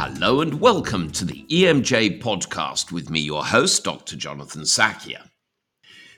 [0.00, 4.14] Hello and welcome to the EMJ podcast with me, your host, Dr.
[4.14, 5.28] Jonathan Sackier.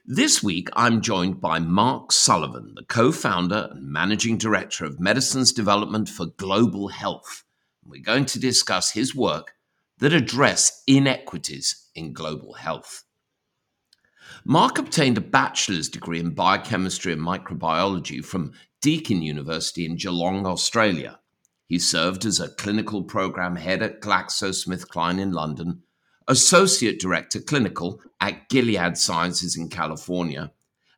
[0.05, 5.51] This week, I'm joined by Mark Sullivan, the co founder and managing director of Medicines
[5.55, 7.43] Development for Global Health.
[7.83, 9.55] We're going to discuss his work
[9.97, 13.05] that address inequities in global health.
[14.45, 18.53] Mark obtained a bachelor's degree in biochemistry and microbiology from
[18.83, 21.20] Deakin University in Geelong, Australia
[21.71, 25.85] he served as a clinical program head at GlaxoSmithKline in London,
[26.27, 30.51] associate director clinical at Gilead Sciences in California,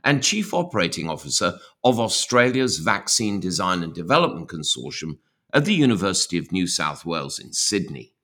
[0.03, 5.19] and chief operating officer of Australia's Vaccine Design and Development Consortium
[5.53, 8.15] at the University of New South Wales in Sydney.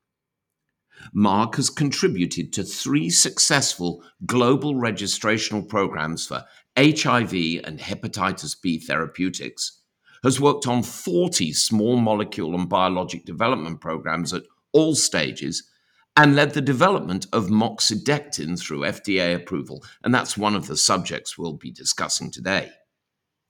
[1.13, 6.47] Mark has contributed to three successful global registrational programs for
[6.79, 9.78] HIV and hepatitis B therapeutics
[10.23, 15.69] has worked on 40 small molecule and biologic development programs at all stages
[16.17, 19.85] and led the development of moxidectin through FDA approval.
[20.03, 22.71] And that's one of the subjects we'll be discussing today.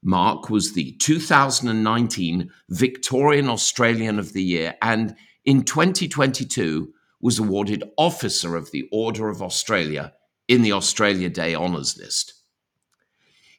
[0.03, 8.55] Mark was the 2019 Victorian Australian of the Year and in 2022 was awarded Officer
[8.55, 10.13] of the Order of Australia
[10.47, 12.35] in the Australia Day Honours List.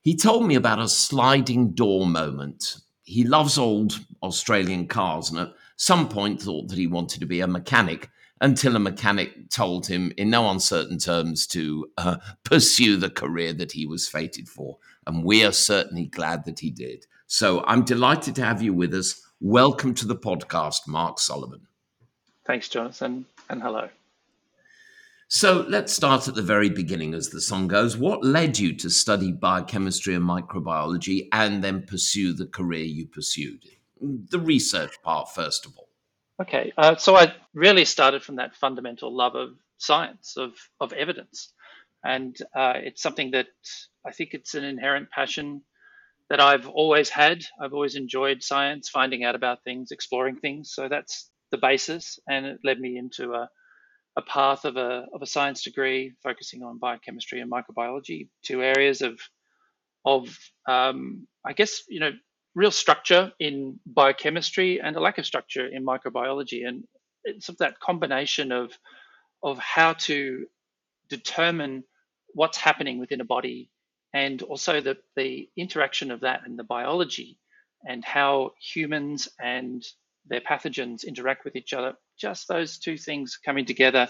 [0.01, 2.77] He told me about a sliding door moment
[3.09, 7.41] he loves old Australian cars and at some point thought that he wanted to be
[7.41, 8.07] a mechanic
[8.39, 13.71] until a mechanic told him in no uncertain terms to uh, pursue the career that
[13.71, 14.77] he was fated for.
[15.07, 17.07] And we are certainly glad that he did.
[17.25, 19.19] So I'm delighted to have you with us.
[19.41, 21.61] Welcome to the podcast, Mark Sullivan.
[22.45, 23.89] Thanks, Jonathan, and hello.
[25.31, 27.95] So let's start at the very beginning, as the song goes.
[27.95, 33.63] What led you to study biochemistry and microbiology and then pursue the career you pursued?
[34.02, 35.89] The research part, first of all.
[36.41, 41.53] Okay, uh, so I really started from that fundamental love of science, of, of evidence.
[42.03, 43.50] And uh, it's something that
[44.03, 45.61] I think it's an inherent passion
[46.31, 47.44] that I've always had.
[47.61, 50.72] I've always enjoyed science, finding out about things, exploring things.
[50.73, 52.17] So that's the basis.
[52.28, 53.47] And it led me into a
[54.18, 59.02] a path of a, of a science degree focusing on biochemistry and microbiology, two areas
[59.02, 59.20] of,
[60.06, 60.38] of
[60.68, 62.12] um, I guess, you know,
[62.56, 66.68] real structure in biochemistry and a lack of structure in microbiology.
[66.68, 66.84] And
[67.24, 68.78] it's of that combination of,
[69.44, 70.46] of how to
[71.09, 71.84] determine
[72.34, 73.70] what's happening within a body
[74.14, 77.38] and also the, the interaction of that and the biology
[77.88, 79.86] and how humans and
[80.28, 84.09] their pathogens interact with each other just those two things coming together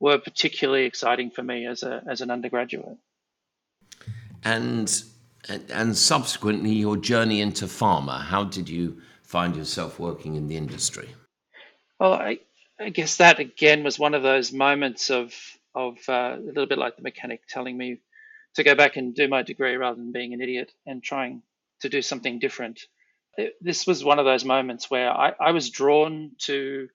[0.00, 2.98] were particularly exciting for me as a as an undergraduate.
[4.44, 5.02] And
[5.48, 8.20] and subsequently, your journey into pharma.
[8.20, 11.08] How did you find yourself working in the industry?
[11.98, 12.38] Well, I,
[12.80, 15.32] I guess that again was one of those moments of
[15.74, 18.00] of uh, a little bit like the mechanic telling me
[18.54, 21.42] to go back and do my degree rather than being an idiot and trying
[21.80, 22.80] to do something different.
[23.36, 26.88] It, this was one of those moments where I, I was drawn to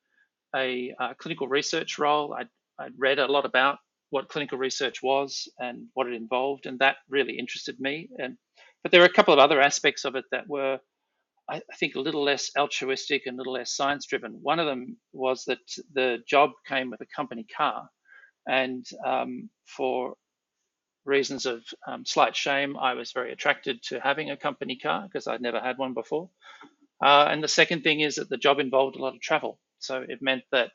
[0.55, 2.33] a uh, clinical research role.
[2.33, 2.49] I'd,
[2.79, 3.77] I'd read a lot about
[4.09, 8.09] what clinical research was and what it involved, and that really interested me.
[8.17, 8.37] And
[8.83, 10.79] but there were a couple of other aspects of it that were,
[11.49, 14.39] I, I think, a little less altruistic and a little less science driven.
[14.41, 15.59] One of them was that
[15.93, 17.89] the job came with a company car,
[18.47, 20.15] and um, for
[21.05, 25.27] reasons of um, slight shame, I was very attracted to having a company car because
[25.27, 26.29] I'd never had one before.
[27.03, 29.59] Uh, and the second thing is that the job involved a lot of travel.
[29.79, 30.71] So it meant that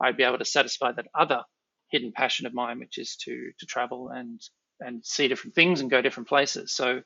[0.00, 1.42] I'd be able to satisfy that other
[1.90, 4.40] hidden passion of mine, which is to to travel and
[4.80, 6.72] and see different things and go different places.
[6.72, 7.02] So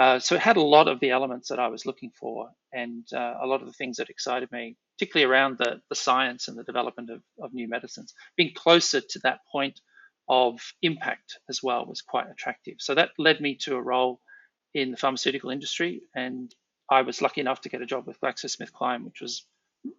[0.00, 3.06] uh, so it had a lot of the elements that I was looking for, and
[3.12, 6.58] uh, a lot of the things that excited me, particularly around the the science and
[6.58, 8.14] the development of, of new medicines.
[8.36, 9.80] Being closer to that point
[10.28, 12.76] of impact as well was quite attractive.
[12.78, 14.20] So that led me to a role
[14.72, 16.54] in the pharmaceutical industry, and
[16.90, 19.46] I was lucky enough to get a job with GlaxoSmithKline, which was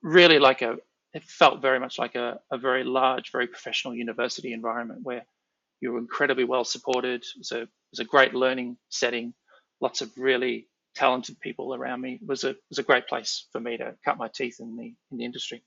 [0.02, 0.78] really like a
[1.14, 5.24] it felt very much like a, a very large, very professional university environment where
[5.80, 7.22] you were incredibly well supported.
[7.22, 9.34] It was a, it was a great learning setting,
[9.80, 12.20] lots of really talented people around me.
[12.22, 14.76] It was a, it was a great place for me to cut my teeth in
[14.76, 15.64] the, in the industry.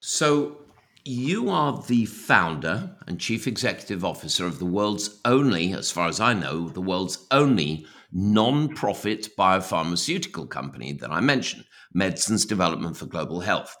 [0.00, 0.58] So,
[1.06, 6.20] you are the founder and chief executive officer of the world's only, as far as
[6.20, 13.06] I know, the world's only non profit biopharmaceutical company that I mentioned, Medicines Development for
[13.06, 13.76] Global Health.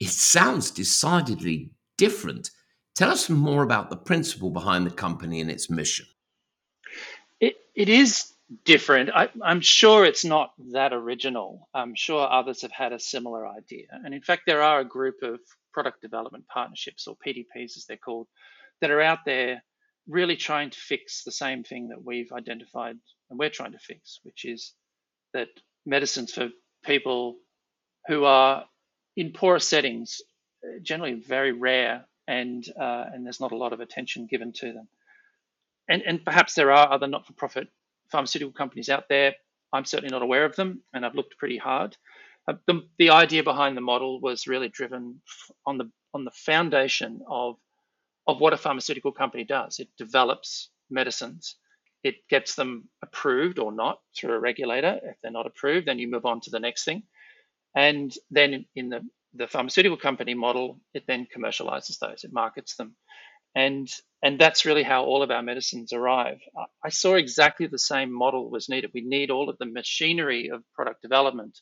[0.00, 2.50] It sounds decidedly different.
[2.94, 6.06] Tell us more about the principle behind the company and its mission.
[7.40, 8.32] It, it is
[8.64, 9.10] different.
[9.14, 11.68] I, am sure it's not that original.
[11.74, 13.86] I'm sure others have had a similar idea.
[13.90, 15.40] And in fact, there are a group of
[15.76, 18.28] product development partnerships, or PDPs as they're called,
[18.80, 19.62] that are out there
[20.08, 22.96] really trying to fix the same thing that we've identified
[23.28, 24.72] and we're trying to fix, which is
[25.34, 25.48] that
[25.84, 26.48] medicines for
[26.82, 27.36] people
[28.08, 28.64] who are
[29.16, 30.22] in poorer settings,
[30.82, 34.88] generally very rare, and uh, and there's not a lot of attention given to them.
[35.88, 37.68] And and perhaps there are other not-for-profit
[38.10, 39.34] pharmaceutical companies out there.
[39.72, 41.96] I'm certainly not aware of them, and I've looked pretty hard.
[42.48, 45.20] Uh, the, the idea behind the model was really driven
[45.66, 47.56] on the on the foundation of
[48.26, 49.78] of what a pharmaceutical company does.
[49.78, 51.56] It develops medicines.
[52.02, 54.98] It gets them approved or not through a regulator.
[55.02, 57.02] If they're not approved, then you move on to the next thing.
[57.74, 59.00] And then in the,
[59.34, 62.96] the pharmaceutical company model, it then commercializes those, it markets them.
[63.54, 63.88] And,
[64.22, 66.38] and that's really how all of our medicines arrive.
[66.84, 68.90] I saw exactly the same model was needed.
[68.94, 71.58] We need all of the machinery of product development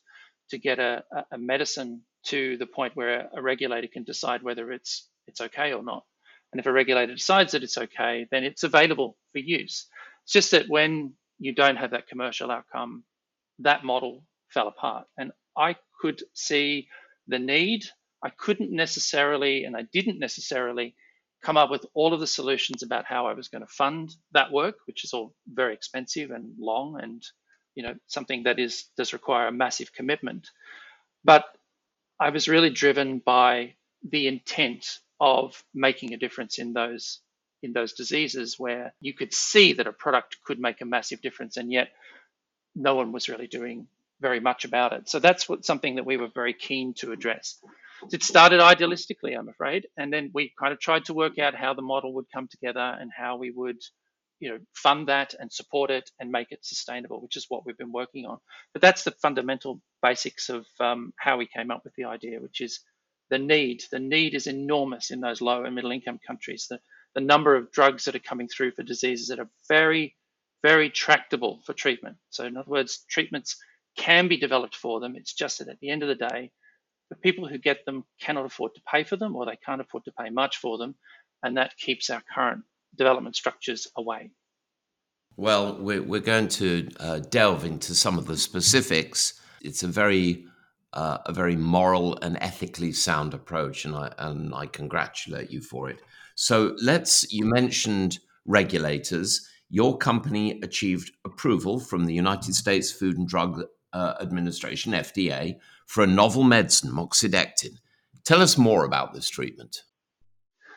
[0.50, 5.08] to get a, a medicine to the point where a regulator can decide whether it's
[5.26, 6.04] it's okay or not.
[6.52, 9.86] And if a regulator decides that it's okay, then it's available for use.
[10.24, 13.04] It's just that when you don't have that commercial outcome,
[13.60, 15.06] that model fell apart.
[15.18, 16.88] And I could see
[17.26, 17.84] the need.
[18.22, 20.94] I couldn't necessarily, and I didn't necessarily
[21.42, 24.52] come up with all of the solutions about how I was going to fund that
[24.52, 27.22] work, which is all very expensive and long and
[27.74, 30.48] you know something that is does require a massive commitment.
[31.24, 31.44] But
[32.20, 33.74] I was really driven by
[34.08, 37.20] the intent of making a difference in those
[37.62, 41.56] in those diseases where you could see that a product could make a massive difference
[41.56, 41.88] and yet
[42.74, 43.86] no one was really doing
[44.20, 45.08] very much about it.
[45.08, 47.58] So that's what something that we were very keen to address.
[48.12, 51.74] It started idealistically, I'm afraid, and then we kind of tried to work out how
[51.74, 53.80] the model would come together and how we would,
[54.40, 57.78] you know, fund that and support it and make it sustainable, which is what we've
[57.78, 58.38] been working on.
[58.72, 62.60] But that's the fundamental basics of um, how we came up with the idea, which
[62.60, 62.80] is
[63.30, 63.82] the need.
[63.90, 66.66] The need is enormous in those low and middle income countries.
[66.68, 66.80] The,
[67.14, 70.16] the number of drugs that are coming through for diseases that are very,
[70.62, 72.16] very tractable for treatment.
[72.30, 73.56] So, in other words, treatments
[73.96, 75.16] can be developed for them.
[75.16, 76.50] It's just that at the end of the day,
[77.10, 80.04] the people who get them cannot afford to pay for them or they can't afford
[80.04, 80.96] to pay much for them.
[81.42, 82.64] And that keeps our current
[82.96, 84.30] development structures away.
[85.36, 89.40] Well, we're, we're going to uh, delve into some of the specifics.
[89.62, 90.46] It's a very
[90.92, 95.90] uh, a very moral and ethically sound approach, and I and I congratulate you for
[95.90, 96.00] it.
[96.36, 97.32] So let's.
[97.32, 99.48] You mentioned regulators.
[99.70, 105.56] Your company achieved approval from the United States Food and Drug uh, Administration (FDA)
[105.86, 107.78] for a novel medicine, moxidectin.
[108.22, 109.82] Tell us more about this treatment.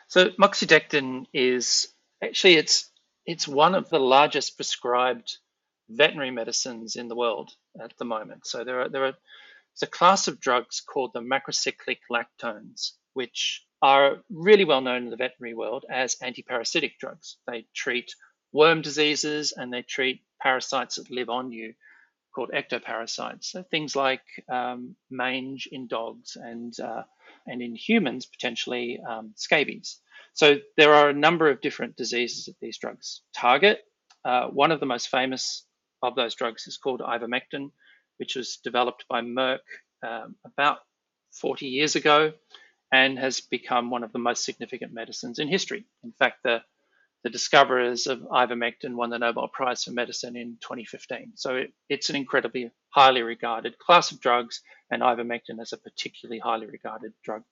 [0.08, 1.88] So moxidectin is
[2.22, 2.90] actually it's
[3.26, 5.36] it's one of the largest prescribed
[5.90, 7.50] veterinary medicines in the world
[7.82, 8.46] at the moment.
[8.46, 9.14] So there are there are
[9.74, 15.10] it's a class of drugs called the macrocyclic lactones, which are really well known in
[15.10, 17.36] the veterinary world as antiparasitic drugs.
[17.46, 18.12] They treat
[18.52, 21.74] worm diseases and they treat parasites that live on you
[22.34, 23.44] called ectoparasites.
[23.44, 27.02] So things like um, mange in dogs and uh,
[27.46, 30.00] and in humans potentially um, scabies.
[30.38, 33.80] So there are a number of different diseases that these drugs target.
[34.24, 35.66] Uh, one of the most famous
[36.00, 37.72] of those drugs is called ivermectin,
[38.18, 39.66] which was developed by Merck
[40.06, 40.78] um, about
[41.40, 42.34] 40 years ago
[42.92, 45.86] and has become one of the most significant medicines in history.
[46.04, 46.62] In fact, the,
[47.24, 51.32] the discoverers of ivermectin won the Nobel Prize for Medicine in 2015.
[51.34, 56.38] So it, it's an incredibly highly regarded class of drugs, and ivermectin is a particularly
[56.38, 57.42] highly regarded drug.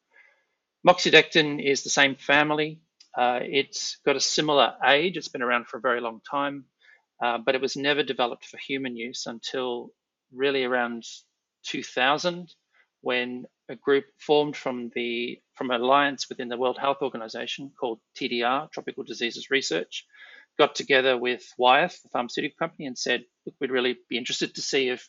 [0.86, 2.80] Moxidectin is the same family.
[3.16, 5.16] Uh, it's got a similar age.
[5.16, 6.66] It's been around for a very long time,
[7.22, 9.90] uh, but it was never developed for human use until
[10.32, 11.04] really around
[11.64, 12.54] 2000
[13.00, 17.98] when a group formed from the from an alliance within the World Health Organization called
[18.16, 20.06] TDR, Tropical Diseases Research,
[20.58, 24.62] got together with Wyeth, the pharmaceutical company, and said, look, we'd really be interested to
[24.62, 25.08] see if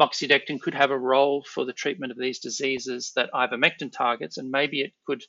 [0.00, 4.50] moxidectin could have a role for the treatment of these diseases that ivermectin targets, and
[4.50, 5.22] maybe it could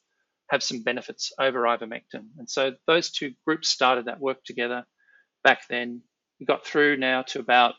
[0.50, 2.28] have some benefits over ivermectin.
[2.38, 4.86] And so those two groups started that work together
[5.44, 6.02] back then.
[6.40, 7.76] We got through now to about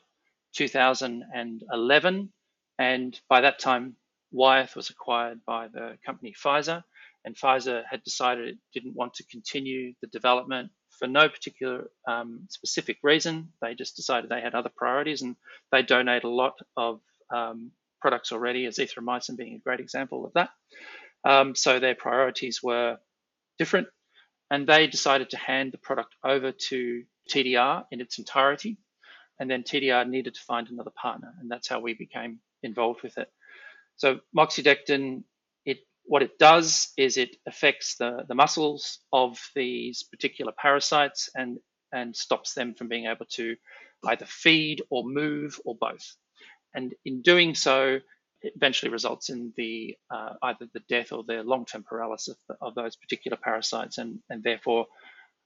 [0.55, 2.33] 2011.
[2.78, 3.97] And by that time,
[4.33, 6.83] Wyeth was acquired by the company Pfizer,
[7.25, 12.47] and Pfizer had decided it didn't want to continue the development for no particular um,
[12.50, 13.53] specific reason.
[13.61, 15.37] They just decided they had other priorities, and
[15.73, 17.00] they donate a lot of
[17.35, 20.50] um, products already, azithromycin being a great example of that.
[21.25, 22.99] Um, so their priorities were
[23.59, 23.88] different,
[24.50, 28.79] and they decided to hand the product over to TDR in its entirety
[29.38, 33.19] and then TDR needed to find another partner, and that's how we became involved with
[33.19, 33.31] it.
[33.97, 35.25] So moxidectin,
[36.07, 41.59] what it does is it affects the, the muscles of these particular parasites and,
[41.93, 43.57] and stops them from being able to
[44.07, 46.17] either feed or move or both.
[46.75, 47.99] And in doing so,
[48.43, 52.75] it eventually results in the uh, either the death or the long-term paralysis of, of,
[52.75, 54.87] those particular parasites, and, and therefore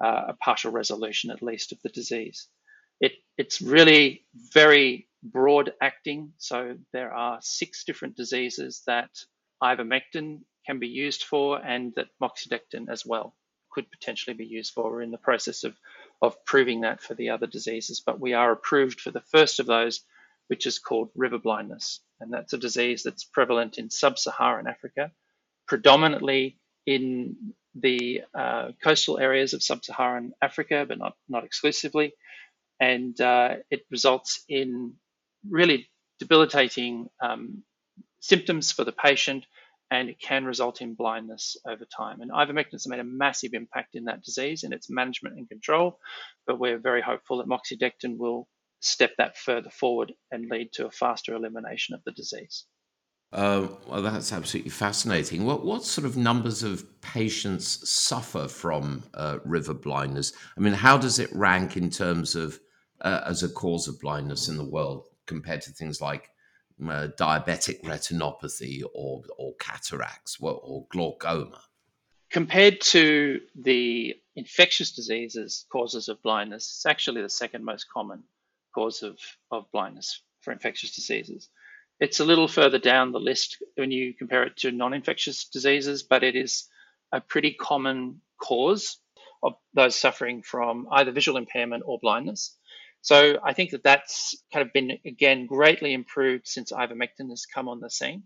[0.04, 2.48] uh, a partial resolution at least of the disease.
[3.00, 6.32] It, it's really very broad acting.
[6.38, 9.10] So there are six different diseases that
[9.62, 13.34] ivermectin can be used for and that moxidectin as well
[13.70, 14.90] could potentially be used for.
[14.90, 15.74] We're in the process of,
[16.20, 19.66] of proving that for the other diseases, but we are approved for the first of
[19.66, 20.00] those,
[20.48, 22.00] which is called river blindness.
[22.20, 25.12] And that's a disease that's prevalent in sub Saharan Africa,
[25.66, 32.12] predominantly in the uh, coastal areas of sub Saharan Africa, but not, not exclusively.
[32.80, 34.94] And uh, it results in
[35.48, 35.88] really
[36.18, 37.62] debilitating um,
[38.20, 39.46] symptoms for the patient,
[39.90, 42.20] and it can result in blindness over time.
[42.20, 45.98] And ivermectin has made a massive impact in that disease and its management and control,
[46.46, 48.48] but we're very hopeful that moxidectin will
[48.80, 52.64] step that further forward and lead to a faster elimination of the disease.
[53.32, 55.44] Uh, well, that's absolutely fascinating.
[55.44, 60.32] What what sort of numbers of patients suffer from uh, river blindness?
[60.56, 62.58] I mean, how does it rank in terms of
[63.02, 66.29] uh, as a cause of blindness in the world compared to things like
[66.88, 71.60] uh, diabetic retinopathy or, or cataracts or, glaucoma.
[72.30, 78.22] Compared to the infectious diseases causes of blindness, it's actually the second most common
[78.74, 79.18] cause of,
[79.50, 81.48] of blindness for infectious diseases.
[81.98, 86.02] It's a little further down the list when you compare it to non infectious diseases,
[86.02, 86.66] but it is
[87.12, 88.98] a pretty common cause
[89.42, 92.56] of those suffering from either visual impairment or blindness.
[93.02, 97.68] So I think that that's kind of been again greatly improved since ivermectin has come
[97.68, 98.24] on the scene,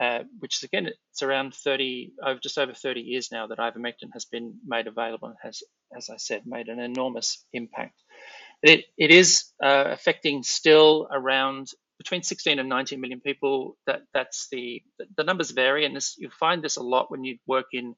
[0.00, 4.10] uh, which is again it's around 30 over just over 30 years now that ivermectin
[4.12, 5.62] has been made available and has,
[5.96, 8.00] as I said, made an enormous impact.
[8.62, 13.78] It it is uh, affecting still around between 16 and 19 million people.
[13.86, 14.82] That that's the
[15.16, 17.96] the numbers vary, and this you find this a lot when you work in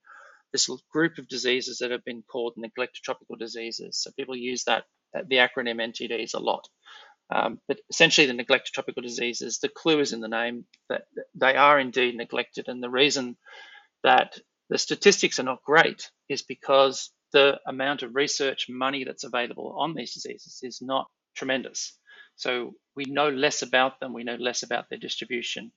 [0.53, 3.99] this group of diseases that have been called neglected tropical diseases.
[4.03, 4.85] So people use that
[5.15, 6.69] the acronym NTDs a lot.
[7.35, 11.03] Um, but essentially, the neglected tropical diseases, the clue is in the name that
[11.35, 12.69] they are indeed neglected.
[12.69, 13.37] And the reason
[14.05, 14.38] that
[14.71, 19.95] the statistics are not great is because the amount of research money that's available on
[19.95, 21.99] these diseases is not tremendous.
[22.37, 25.73] So we know less about them, we know less about their distribution.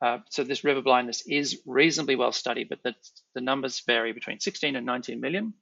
[0.00, 2.94] Uh, so this river blindness is reasonably well studied, but the,
[3.34, 5.54] the numbers vary between 16 and 19 million.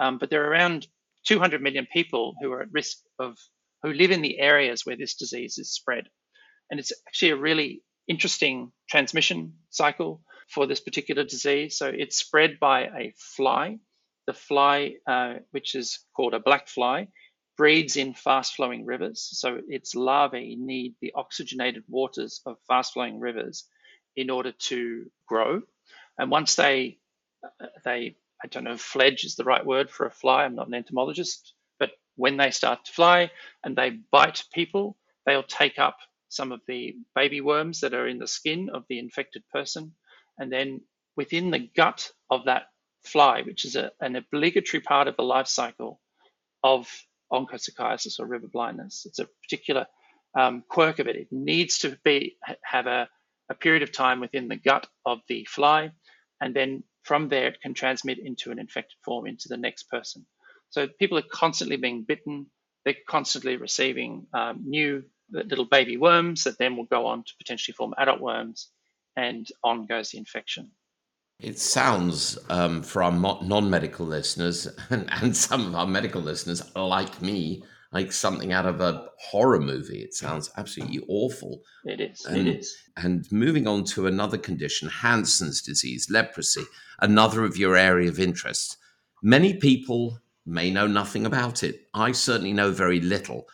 [0.00, 0.86] Um, but there are around
[1.26, 3.36] 200 million people who are at risk of
[3.82, 6.04] who live in the areas where this disease is spread.
[6.70, 11.76] And it's actually a really interesting transmission cycle for this particular disease.
[11.76, 13.78] So it's spread by a fly.
[14.26, 17.08] The fly, uh, which is called a black fly,
[17.56, 19.28] breeds in fast flowing rivers.
[19.32, 23.64] So its larvae need the oxygenated waters of fast flowing rivers
[24.16, 25.62] in order to grow.
[26.18, 26.98] And once they
[27.44, 30.44] uh, they I don't know if fledge is the right word for a fly.
[30.44, 33.30] I'm not an entomologist, but when they start to fly
[33.64, 34.96] and they bite people,
[35.26, 35.96] they'll take up
[36.28, 39.92] some of the baby worms that are in the skin of the infected person.
[40.38, 40.80] And then
[41.16, 42.64] within the gut of that
[43.04, 46.00] fly, which is a, an obligatory part of the life cycle
[46.64, 46.88] of
[47.32, 49.86] onchocerciasis or river blindness, it's a particular
[50.38, 51.16] um, quirk of it.
[51.16, 53.08] It needs to be have a,
[53.50, 55.92] a period of time within the gut of the fly,
[56.40, 60.26] and then from there, it can transmit into an infected form into the next person.
[60.70, 62.46] So people are constantly being bitten.
[62.84, 67.74] They're constantly receiving um, new little baby worms that then will go on to potentially
[67.74, 68.68] form adult worms,
[69.16, 70.70] and on goes the infection.
[71.40, 76.62] It sounds, um, for our non medical listeners and, and some of our medical listeners,
[76.76, 80.00] like me, like something out of a horror movie.
[80.00, 81.60] It sounds absolutely awful.
[81.84, 82.24] It is.
[82.24, 82.76] And, it is.
[82.96, 86.64] And moving on to another condition, Hansen's disease, leprosy,
[87.00, 88.78] another of your area of interest.
[89.22, 91.82] Many people may know nothing about it.
[91.92, 93.46] I certainly know very little.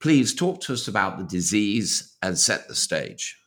[0.00, 3.38] Please talk to us about the disease and set the stage.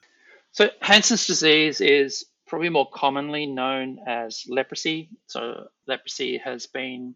[0.53, 5.09] So, Hansen's disease is probably more commonly known as leprosy.
[5.27, 7.15] So, leprosy has been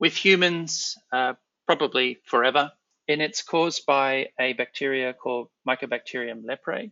[0.00, 1.34] with humans uh,
[1.66, 2.72] probably forever.
[3.08, 6.90] And it's caused by a bacteria called Mycobacterium leprae.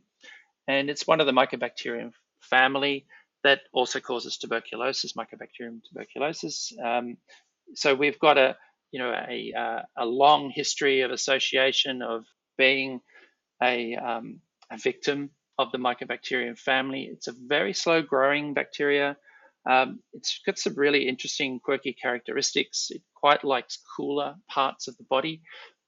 [0.68, 3.06] And it's one of the Mycobacterium family
[3.44, 6.72] that also causes tuberculosis, Mycobacterium tuberculosis.
[6.82, 7.16] Um,
[7.74, 8.56] so we've got a,
[8.90, 12.24] you know, a, uh, a long history of association of
[12.58, 13.00] being
[13.62, 17.08] a, um, a victim of the Mycobacterium family.
[17.10, 19.16] It's a very slow growing bacteria.
[19.68, 22.88] Um, it's got some really interesting, quirky characteristics.
[22.90, 25.42] It quite likes cooler parts of the body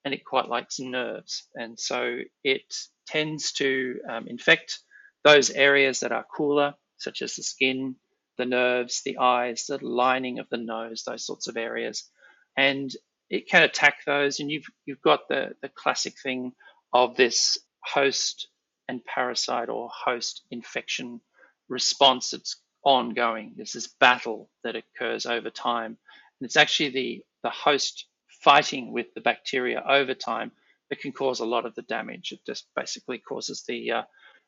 [0.04, 1.49] and it quite likes nerves.
[1.54, 2.75] And so it
[3.07, 4.81] tends to um, infect
[5.25, 7.97] those areas that are cooler, such as the skin,
[8.37, 12.09] the nerves, the eyes, the lining of the nose, those sorts of areas.
[12.57, 12.90] And
[13.31, 14.40] it can attack those.
[14.40, 16.52] And you've, you've got the, the classic thing
[16.93, 18.49] of this host
[18.88, 21.21] and parasite or host infection
[21.69, 23.52] response that's ongoing.
[23.56, 25.96] There's this battle that occurs over time.
[26.40, 28.06] And it's actually the, the host
[28.42, 30.52] fighting with the bacteria over time
[30.90, 32.32] that can cause a lot of the damage.
[32.32, 34.02] It just basically causes the uh,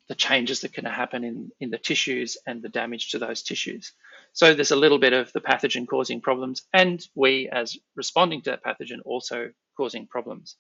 [0.09, 3.93] the changes that can happen in, in the tissues and the damage to those tissues.
[4.33, 8.51] So there's a little bit of the pathogen causing problems, and we as responding to
[8.51, 10.57] that pathogen also causing problems.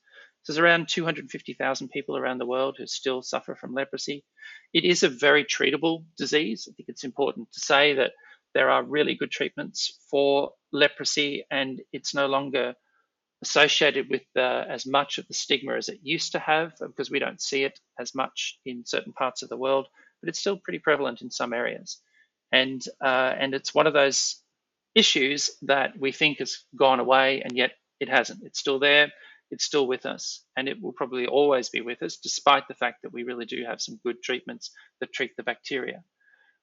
[0.47, 4.25] There's around 250,000 people around the world who still suffer from leprosy.
[4.73, 6.69] It is a very treatable disease.
[6.71, 8.13] I think it's important to say that
[8.55, 12.75] there are really good treatments for leprosy, and it's no longer
[13.43, 17.19] associated with uh, as much of the stigma as it used to have because we
[17.19, 19.87] don't see it as much in certain parts of the world,
[20.23, 22.01] but it's still pretty prevalent in some areas.
[22.53, 24.37] And, uh, and it's one of those
[24.95, 28.43] issues that we think has gone away, and yet it hasn't.
[28.45, 29.13] It's still there,
[29.51, 33.03] it's still with us, and it will probably always be with us, despite the fact
[33.03, 36.03] that we really do have some good treatments that treat the bacteria.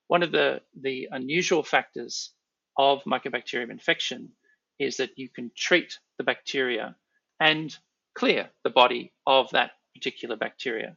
[0.08, 2.34] One of the, the unusual factors
[2.78, 4.32] of mycobacterium infection
[4.80, 6.96] is that you can treat the bacteria
[7.40, 7.75] and
[8.16, 10.96] clear the body of that particular bacteria.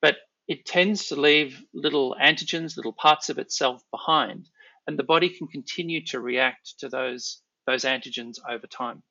[0.00, 0.16] But
[0.48, 4.48] it tends to leave little antigens, little parts of itself behind,
[4.86, 9.02] and the body can continue to react to those, those antigens over time.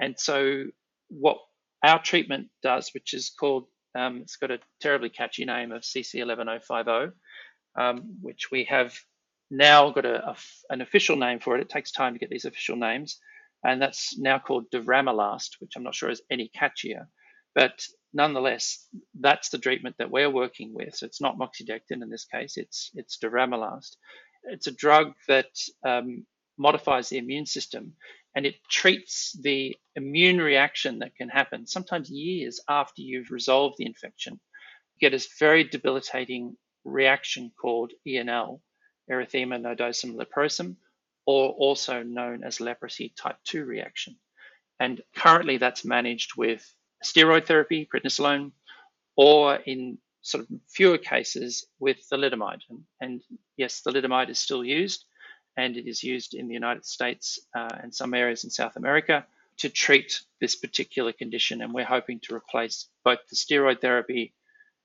[0.00, 0.64] And so,
[1.08, 1.38] what
[1.84, 7.12] our treatment does, which is called, um, it's got a terribly catchy name of CC11050,
[7.78, 8.94] um, which we have
[9.50, 10.36] now got a, a,
[10.70, 11.62] an official name for it.
[11.62, 13.18] It takes time to get these official names
[13.64, 17.06] and that's now called Dovramilast, which I'm not sure is any catchier.
[17.54, 18.86] But nonetheless,
[19.20, 20.96] that's the treatment that we're working with.
[20.96, 23.96] So it's not moxidectin in this case; it's it's Dovramilast.
[24.44, 25.50] It's a drug that
[25.86, 26.26] um,
[26.58, 27.94] modifies the immune system,
[28.34, 33.86] and it treats the immune reaction that can happen sometimes years after you've resolved the
[33.86, 34.40] infection.
[34.96, 38.60] You get a very debilitating reaction called ENL,
[39.10, 40.76] erythema nodosum leprosum,
[41.26, 44.16] or also known as leprosy type 2 reaction.
[44.80, 46.66] And currently that's managed with
[47.04, 48.52] steroid therapy, prednisolone,
[49.16, 52.62] or in sort of fewer cases with thalidomide.
[52.70, 53.20] And, and
[53.56, 55.04] yes, thalidomide is still used,
[55.56, 59.26] and it is used in the United States uh, and some areas in South America
[59.58, 61.62] to treat this particular condition.
[61.62, 64.32] And we're hoping to replace both the steroid therapy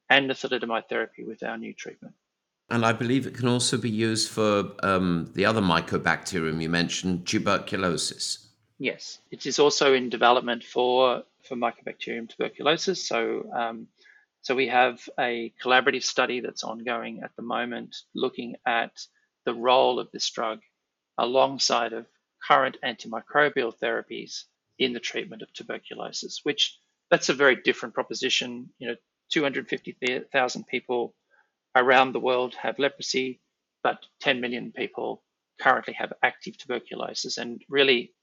[0.09, 2.15] and the thalidomide therapy with our new treatment.
[2.69, 7.25] And I believe it can also be used for um, the other mycobacterium you mentioned,
[7.25, 8.45] tuberculosis.
[8.77, 13.07] Yes, it is also in development for for mycobacterium tuberculosis.
[13.07, 13.87] So, um,
[14.41, 18.91] so we have a collaborative study that's ongoing at the moment, looking at
[19.47, 20.59] the role of this drug
[21.17, 22.05] alongside of
[22.45, 24.43] current antimicrobial therapies
[24.77, 26.41] in the treatment of tuberculosis.
[26.43, 26.77] Which
[27.09, 28.69] that's a very different proposition.
[28.77, 28.95] You know,
[29.31, 31.15] 250,000 people
[31.77, 33.39] around the world have leprosy,
[33.83, 35.23] but 10 million people
[35.61, 37.37] currently have active tuberculosis.
[37.37, 38.13] And really,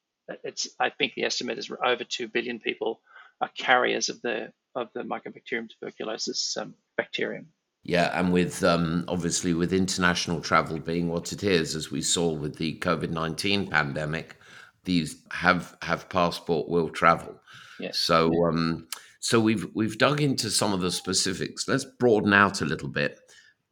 [0.42, 3.00] it's I think the estimate is over 2 billion people
[3.40, 7.46] are carriers of the of the Mycobacterium tuberculosis um, bacterium.
[7.84, 12.32] Yeah, and with um, obviously with international travel being what it is, as we saw
[12.32, 14.36] with the COVID nineteen pandemic,
[14.84, 17.40] these have have passport will travel.
[17.78, 17.98] Yes.
[17.98, 18.88] So um,
[19.20, 21.68] so we've we've dug into some of the specifics.
[21.68, 23.20] Let's broaden out a little bit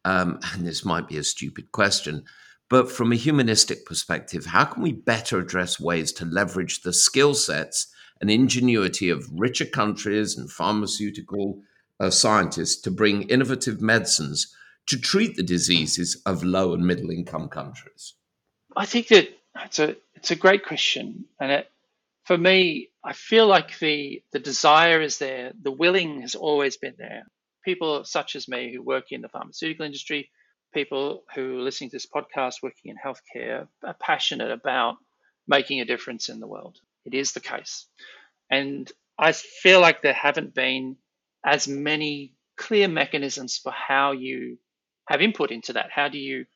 [0.04, 2.24] um, and this might be a stupid question,
[2.68, 7.34] but from a humanistic perspective, how can we better address ways to leverage the skill
[7.34, 11.60] sets and ingenuity of richer countries and pharmaceutical
[12.02, 14.54] uh, scientists to bring innovative medicines
[14.86, 18.14] to treat the diseases of low and middle income countries?
[18.76, 19.28] I think that
[19.64, 21.70] it's a it's a great question, and it,
[22.24, 26.94] for me, I feel like the the desire is there, the willing has always been
[26.98, 27.24] there
[27.64, 30.30] people such as me who work in the pharmaceutical industry,
[30.74, 34.96] people who are listening to this podcast working in healthcare are passionate about
[35.46, 36.78] making a difference in the world.
[37.04, 37.86] It is the case.
[38.50, 40.96] And I feel like there haven't been
[41.44, 44.58] as many clear mechanisms for how you
[45.08, 45.90] have input into that.
[45.90, 46.46] How do you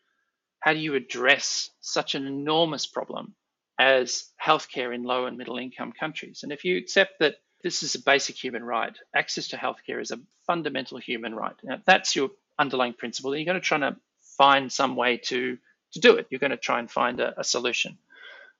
[0.60, 3.34] how do you address such an enormous problem
[3.78, 6.40] as healthcare in low and middle income countries?
[6.42, 8.96] And if you accept that this is a basic human right.
[9.14, 11.54] Access to healthcare is a fundamental human right.
[11.64, 13.96] Now, that's your underlying principle, then you're going to try to
[14.38, 15.58] find some way to
[15.92, 16.26] to do it.
[16.30, 17.98] You're going to try and find a, a solution.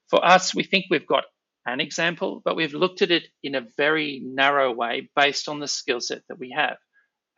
[0.09, 1.25] For us, we think we've got
[1.67, 5.69] an example, but we've looked at it in a very narrow way based on the
[5.69, 6.77] skill set that we have.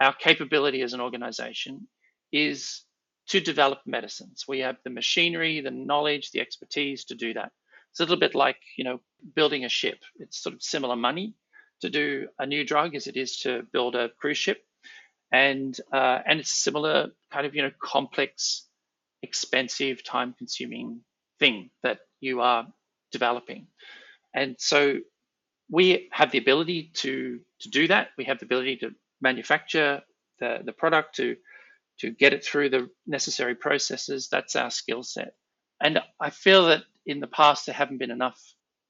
[0.00, 1.88] Our capability as an organization
[2.30, 2.84] is
[3.28, 4.44] to develop medicines.
[4.46, 7.52] We have the machinery, the knowledge, the expertise to do that.
[7.90, 9.00] It's a little bit like, you know,
[9.34, 9.98] building a ship.
[10.18, 11.34] It's sort of similar money
[11.80, 14.62] to do a new drug as it is to build a cruise ship.
[15.32, 18.66] And uh, and it's similar kind of, you know, complex,
[19.22, 21.00] expensive, time-consuming
[21.38, 22.66] thing that you are
[23.12, 23.66] developing.
[24.34, 24.98] And so
[25.70, 28.08] we have the ability to to do that.
[28.16, 30.02] We have the ability to manufacture
[30.40, 31.36] the, the product to
[32.00, 34.28] to get it through the necessary processes.
[34.30, 35.34] That's our skill set.
[35.80, 38.40] And I feel that in the past there haven't been enough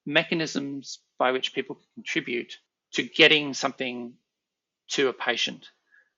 [0.07, 2.55] mechanisms by which people can contribute
[2.95, 4.15] to getting something
[4.91, 5.67] to a patient.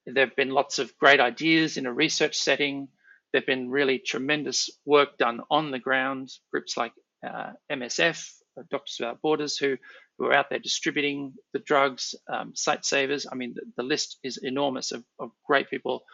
[0.06, 2.88] There have been lots of great ideas in a research setting.
[3.33, 6.92] There have been really tremendous work done on the ground, groups like
[7.26, 8.33] uh, MSF,
[8.70, 9.76] Doctors Without Borders, who,
[10.18, 13.26] who are out there distributing the drugs, um, Sightsavers.
[13.30, 16.04] I mean, the, the list is enormous of, of great people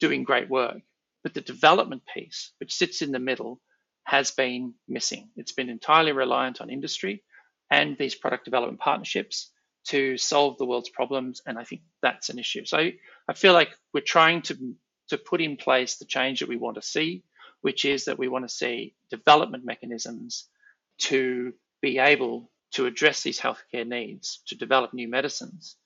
[0.00, 0.78] doing great work.
[1.22, 3.60] But the development piece, which sits in the middle,
[4.04, 5.30] has been missing.
[5.36, 7.22] It's been entirely reliant on industry
[7.70, 9.50] and these product development partnerships
[9.84, 11.40] to solve the world's problems.
[11.46, 12.64] And I think that's an issue.
[12.64, 12.90] So
[13.28, 14.74] I feel like we're trying to,
[15.08, 17.22] to put in place the change that we want to see,
[17.60, 20.48] which is that we want to see development mechanisms
[20.98, 25.76] to be able to address these healthcare needs, to develop new medicines.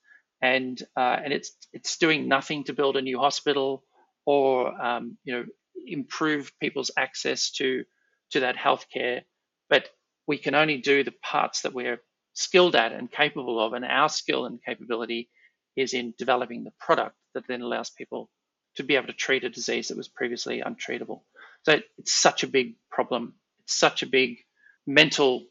[0.41, 3.83] And, uh, and it's, it's doing nothing to build a new hospital
[4.27, 5.45] or um, you know
[5.87, 7.83] improve people's access to
[8.31, 9.21] to that healthcare.
[9.69, 9.89] But
[10.27, 12.01] we can only do the parts that we're
[12.33, 15.29] skilled at and capable of, and our skill and capability
[15.75, 18.29] is in developing the product that then allows people
[18.75, 21.21] to be able to treat a disease that was previously untreatable.
[21.63, 23.35] So it's such a big problem.
[23.63, 24.37] It's such a big
[24.85, 25.45] mental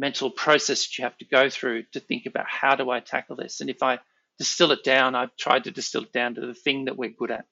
[0.00, 3.36] mental process that you have to go through to think about how do I tackle
[3.36, 3.60] this.
[3.60, 3.98] And if I
[4.38, 7.30] distill it down, I've tried to distill it down to the thing that we're good
[7.30, 7.44] at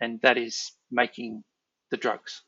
[0.00, 1.44] and that is making
[1.90, 2.42] the drugs.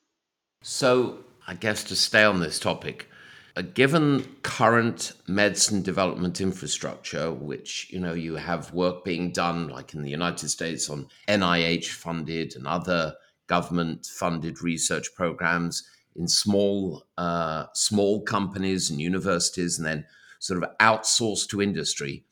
[0.63, 3.09] So, I guess to stay on this topic,
[3.57, 9.95] uh, given current medicine development infrastructure, which you know you have work being done, like
[9.95, 13.15] in the United States, on NIH funded and other
[13.47, 20.05] government funded research programs in small uh, small companies and universities, and then
[20.41, 22.25] sort of outsourced to industry.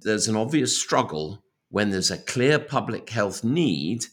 [0.00, 4.06] There's an obvious struggle when there's a clear public health need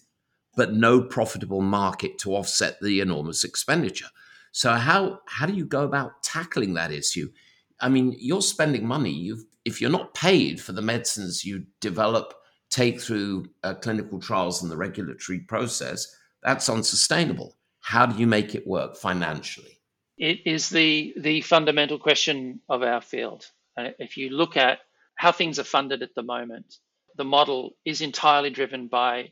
[0.56, 4.08] but no profitable market to offset the enormous expenditure.
[4.52, 7.32] So how how do you go about tackling that issue?
[7.80, 9.12] I mean, you're spending money.
[9.12, 12.34] You if you're not paid for the medicines you develop,
[12.70, 16.08] take through uh, clinical trials and the regulatory process,
[16.44, 17.56] that's unsustainable.
[17.84, 19.78] How do you make it work financially?
[20.18, 23.46] It is the the fundamental question of our field.
[23.78, 24.80] Uh, if you look at
[25.16, 26.78] how things are funded at the moment,
[27.18, 29.32] the model is entirely driven by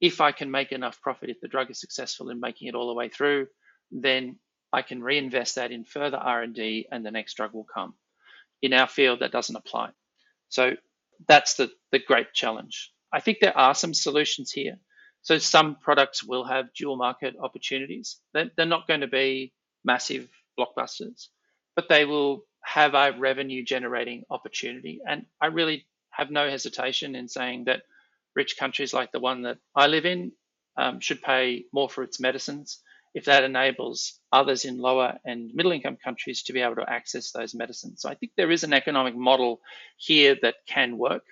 [0.00, 2.88] if I can make enough profit, if the drug is successful in making it all
[2.88, 3.46] the way through,
[3.92, 4.38] then
[4.72, 7.94] I can reinvest that in further R&D and the next drug will come.
[8.60, 9.90] In our field, that doesn't apply.
[10.48, 10.72] So
[11.28, 12.90] that's the, the great challenge.
[13.12, 14.78] I think there are some solutions here.
[15.24, 18.20] So some products will have dual market opportunities.
[18.34, 21.28] They're, not going to be massive blockbusters,
[21.74, 25.00] but they will have a revenue generating opportunity.
[25.06, 27.82] And I really have no hesitation in saying that
[28.36, 30.32] rich countries like the one that I live in
[30.76, 32.80] um, should pay more for its medicines
[33.14, 37.30] if that enables others in lower and middle income countries to be able to access
[37.30, 38.02] those medicines.
[38.02, 39.60] So I think there is an economic model
[39.96, 41.24] here that can work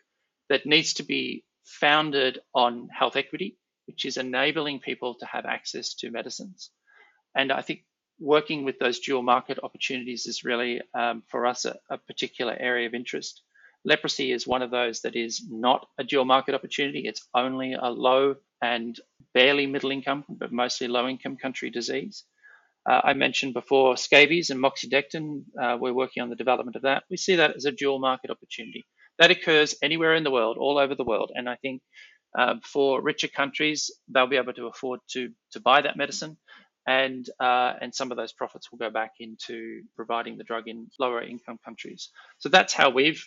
[0.48, 5.94] that needs to be founded on health equity, which is enabling people to have access
[5.94, 6.70] to medicines.
[7.34, 7.84] And I think
[8.18, 12.86] working with those dual market opportunities is really, um, for us, a, a particular area
[12.86, 13.42] of interest.
[13.84, 17.00] Leprosy is one of those that is not a dual market opportunity.
[17.00, 18.98] It's only a low and
[19.34, 22.24] barely middle income, but mostly low income country disease.
[22.88, 25.44] Uh, I mentioned before scabies and moxidectin.
[25.60, 27.04] Uh, we're working on the development of that.
[27.10, 28.84] We see that as a dual market opportunity.
[29.18, 31.30] That occurs anywhere in the world, all over the world.
[31.34, 31.82] And I think
[32.38, 36.36] uh, for richer countries, they'll be able to afford to, to buy that medicine.
[36.86, 40.88] And, uh, and some of those profits will go back into providing the drug in
[40.98, 42.10] lower income countries.
[42.38, 43.24] So that's how we've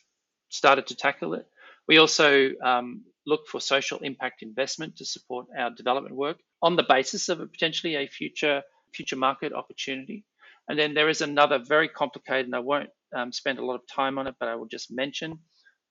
[0.50, 1.46] started to tackle it.
[1.88, 6.86] We also um, look for social impact investment to support our development work on the
[6.88, 8.64] basis of a potentially a future
[8.94, 10.24] future market opportunity.
[10.68, 13.82] And then there is another very complicated, and I won't um, spend a lot of
[13.88, 15.40] time on it, but I will just mention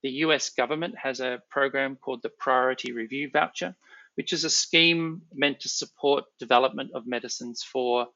[0.04, 3.74] the US government has a program called the Priority Review Voucher,
[4.16, 8.08] which is a scheme meant to support development of medicines for,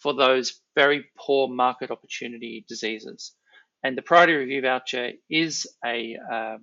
[0.00, 3.32] for those very poor market opportunity diseases.
[3.84, 6.56] And the priority review voucher is a uh,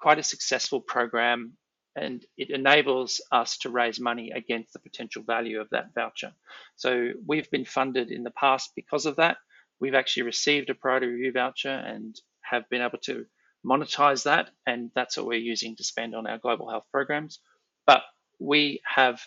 [0.00, 1.56] quite a successful program
[1.94, 6.32] and it enables us to raise money against the potential value of that voucher.
[6.74, 9.36] So we've been funded in the past because of that.
[9.78, 13.26] We've actually received a priority review voucher and have been able to
[13.64, 17.40] monetize that, and that's what we're using to spend on our global health programs.
[17.86, 18.02] But
[18.38, 19.20] we have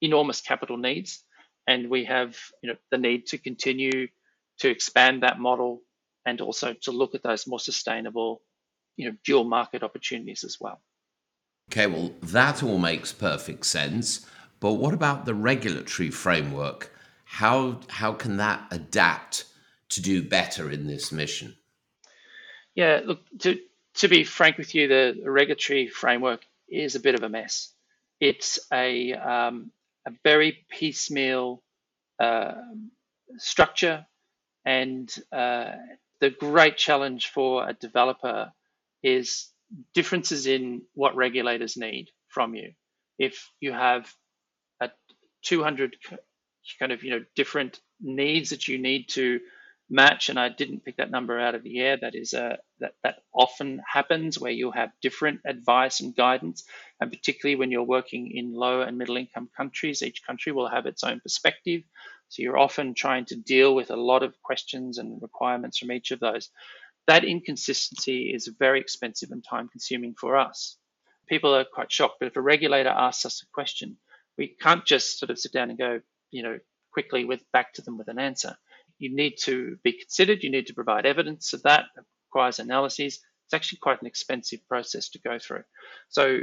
[0.00, 1.22] enormous capital needs,
[1.66, 4.08] and we have you know the need to continue
[4.58, 5.82] to expand that model
[6.26, 8.42] and also to look at those more sustainable,
[8.96, 10.80] you know, dual market opportunities as well.
[11.72, 14.26] Okay, well, that all makes perfect sense.
[14.60, 16.92] But what about the regulatory framework?
[17.24, 19.44] How how can that adapt
[19.90, 21.56] to do better in this mission?
[22.74, 23.58] Yeah, look, to
[23.96, 27.72] to be frank with you, the, regulatory framework is a bit of a mess.
[28.20, 29.70] It's a um,
[30.06, 31.62] a very piecemeal
[32.18, 32.54] uh,
[33.36, 34.06] structure,
[34.64, 35.72] and uh,
[36.20, 38.52] the great challenge for a developer
[39.02, 39.48] is
[39.94, 42.72] differences in what regulators need from you.
[43.18, 44.12] If you have
[44.80, 44.90] a
[45.42, 45.96] 200
[46.78, 49.40] kind of you know different needs that you need to
[49.94, 51.96] match, and I didn't pick that number out of the air.
[51.96, 56.64] That is a that that often happens where you'll have different advice and guidance,
[57.00, 60.86] and particularly when you're working in low and middle income countries, each country will have
[60.86, 61.82] its own perspective.
[62.28, 66.10] So you're often trying to deal with a lot of questions and requirements from each
[66.10, 66.50] of those.
[67.06, 70.76] That inconsistency is very expensive and time consuming for us.
[71.28, 73.98] People are quite shocked, but if a regulator asks us a question,
[74.36, 76.58] we can't just sort of sit down and go, you know,
[76.92, 78.56] quickly with back to them with an answer.
[78.98, 83.20] You need to be considered, you need to provide evidence of that, it requires analyses.
[83.46, 85.64] It's actually quite an expensive process to go through.
[86.08, 86.40] So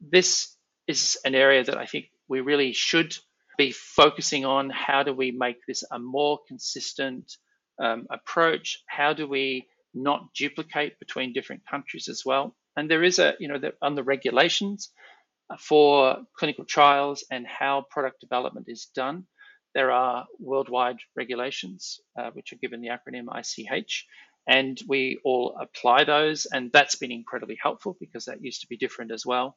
[0.00, 0.54] this
[0.86, 3.16] is an area that I think we really should
[3.56, 7.36] be focusing on how do we make this a more consistent
[7.82, 8.78] um, approach?
[8.86, 12.54] How do we not duplicate between different countries as well.
[12.76, 14.90] And there is a, you know, the, on the regulations
[15.58, 19.26] for clinical trials and how product development is done,
[19.74, 24.06] there are worldwide regulations, uh, which are given the acronym ICH,
[24.46, 26.46] and we all apply those.
[26.46, 29.56] And that's been incredibly helpful because that used to be different as well.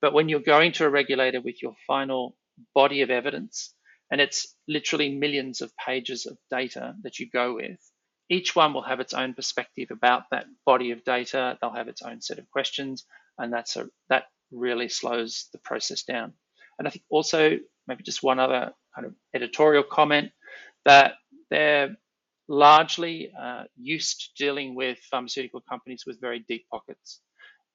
[0.00, 2.36] But when you're going to a regulator with your final
[2.74, 3.74] body of evidence,
[4.10, 7.78] and it's literally millions of pages of data that you go with,
[8.28, 11.58] each one will have its own perspective about that body of data.
[11.60, 13.04] They'll have its own set of questions,
[13.38, 16.32] and that's a, that really slows the process down.
[16.78, 20.30] And I think also maybe just one other kind of editorial comment
[20.84, 21.14] that
[21.50, 21.96] they're
[22.48, 27.20] largely uh, used to dealing with pharmaceutical companies with very deep pockets.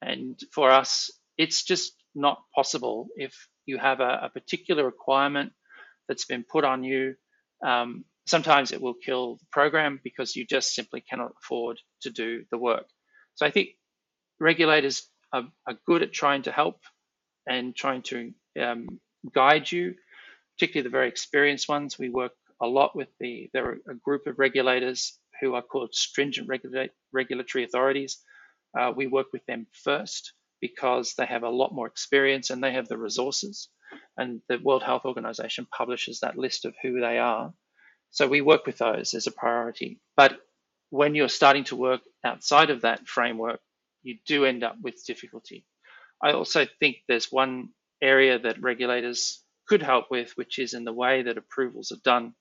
[0.02, 3.34] And for us, it's just not possible if
[3.66, 5.54] you have a, a particular requirement
[6.08, 7.16] that's been put on you
[7.66, 12.44] um, sometimes it will kill the program because you just simply cannot afford to do
[12.52, 12.86] the work.
[13.36, 13.70] So I think
[14.40, 16.82] regulators are, are good at trying to help
[17.48, 18.88] and trying to um,
[19.34, 19.96] guide you,
[20.58, 22.00] particularly the very experienced ones.
[22.00, 25.94] We work a lot with the, there are a group of regulators who are called
[25.94, 28.18] stringent regula- regulatory authorities.
[28.78, 32.74] Uh, we work with them first because they have a lot more experience and they
[32.74, 33.70] have the resources.
[34.18, 37.54] And the World Health Organization publishes that list of who they are.
[38.10, 40.00] So we work with those as a priority.
[40.16, 40.40] But
[40.90, 43.60] when you're starting to work outside of that framework,
[44.02, 45.66] you do end up with difficulty.
[46.22, 47.70] I also think there's one
[48.02, 52.34] area that regulators could help with, which is in the way that approvals are done.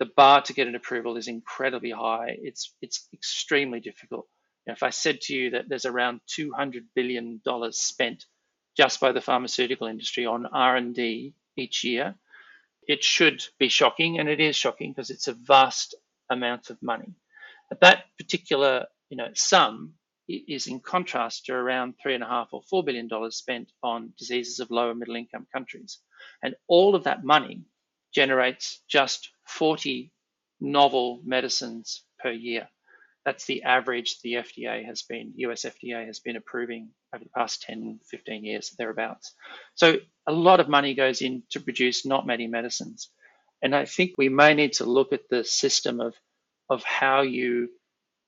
[0.00, 2.36] The bar to get an approval is incredibly high.
[2.42, 4.26] It's it's extremely difficult.
[4.66, 8.24] if I said to you that there's around 200 billion dollars spent
[8.76, 12.14] just by the pharmaceutical industry on R&D each year,
[12.88, 15.94] it should be shocking, and it is shocking because it's a vast
[16.30, 17.14] amount of money.
[17.70, 19.94] But that particular you know, sum
[20.28, 24.12] is in contrast to around three and a half or four billion dollars spent on
[24.18, 25.98] diseases of low and middle income countries.
[26.42, 27.64] And all of that money
[28.14, 30.12] generates just 40
[30.60, 32.68] novel medicines per year.
[33.24, 37.62] That's the average the FDA has been, US FDA has been approving over the past
[37.62, 39.34] 10, 15 years, thereabouts.
[39.74, 43.10] So a lot of money goes in to produce not many medicines.
[43.62, 46.14] And I think we may need to look at the system of,
[46.70, 47.68] of how you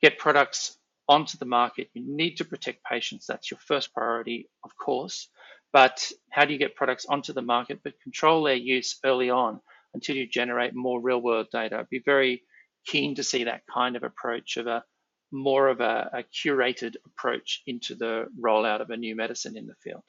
[0.03, 0.77] get products
[1.09, 1.89] onto the market.
[1.95, 3.27] You need to protect patients.
[3.27, 5.29] That's your first priority, of course.
[5.73, 9.61] But how do you get products onto the market, but control their use early on
[9.95, 11.79] until you generate more real world data?
[11.79, 12.43] I'd be very
[12.87, 14.85] keen to see that kind of approach of a
[15.33, 19.75] more of a, a curated approach into the rollout of a new medicine in the
[19.83, 20.03] field.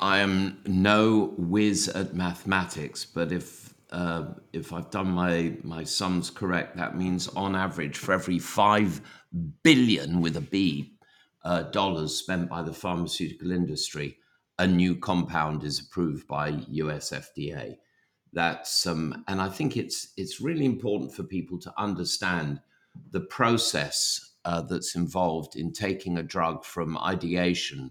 [0.00, 6.30] I am no whiz at mathematics, but if uh, if I've done my my sums
[6.30, 9.00] correct, that means on average for every five
[9.62, 10.96] billion with a B
[11.44, 14.18] uh, dollars spent by the pharmaceutical industry,
[14.58, 17.76] a new compound is approved by US FDA.
[18.32, 22.60] That's um, and I think it's it's really important for people to understand
[23.10, 27.90] the process uh, that's involved in taking a drug from ideation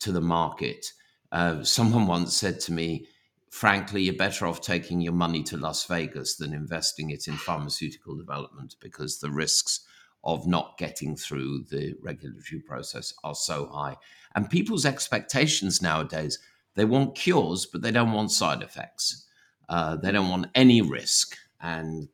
[0.00, 0.92] to the market.
[1.32, 3.06] Uh, someone once said to me,
[3.50, 8.16] frankly, you're better off taking your money to Las Vegas than investing it in pharmaceutical
[8.16, 9.80] development because the risks
[10.24, 13.96] of not getting through the regulatory process are so high.
[14.34, 16.38] And people's expectations nowadays,
[16.74, 19.26] they want cures, but they don't want side effects.
[19.68, 21.36] Uh, they don't want any risk.
[21.60, 22.08] And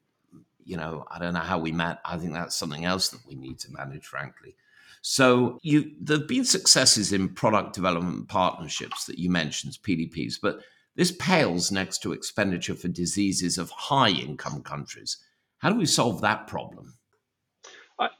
[0.64, 2.00] you know, I don't know how we met.
[2.04, 4.54] I think that's something else that we need to manage, frankly.
[5.02, 10.60] So you there've been successes in product development partnerships that you mentioned, PDPs, but
[10.96, 15.16] this pales next to expenditure for diseases of high income countries.
[15.58, 16.94] How do we solve that problem?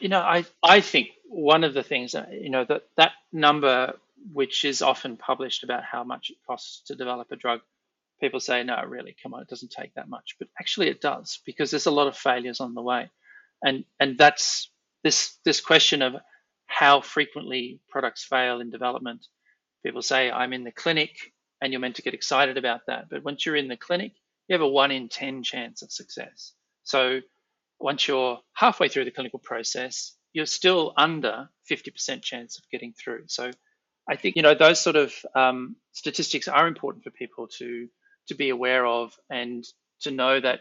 [0.00, 3.94] You know, I I think one of the things, uh, you know, that that number
[4.32, 7.60] which is often published about how much it costs to develop a drug
[8.20, 10.36] people say, no, really, come on, it doesn't take that much.
[10.38, 13.10] But actually, it does because there's a lot of failures on the way,
[13.62, 14.70] and and that's
[15.02, 16.16] this this question of
[16.66, 19.26] how frequently products fail in development.
[19.84, 21.16] People say, I'm in the clinic,
[21.62, 23.08] and you're meant to get excited about that.
[23.10, 24.12] But once you're in the clinic,
[24.48, 26.52] you have a one in ten chance of success.
[26.84, 27.20] So
[27.80, 33.24] once you're halfway through the clinical process, you're still under 50% chance of getting through.
[33.26, 33.50] So
[34.08, 37.88] I think you know those sort of um, statistics are important for people to
[38.28, 39.64] to be aware of and
[40.00, 40.60] to know that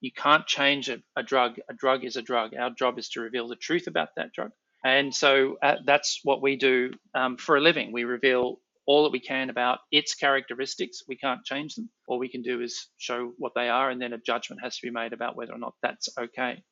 [0.00, 1.58] you can't change a, a, drug.
[1.68, 2.54] A drug is a drug.
[2.54, 4.50] Our job is to reveal the truth about that drug.
[4.84, 7.92] And so uh, that's what we do um, for a living.
[7.92, 11.02] We reveal all that we can about its characteristics.
[11.06, 11.90] We can't change them.
[12.06, 14.86] All we can do is show what they are, and then a judgment has to
[14.86, 16.62] be made about whether or not that's okay.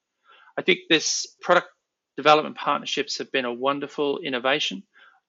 [0.58, 1.68] I think this product
[2.16, 4.82] development partnerships have been a wonderful innovation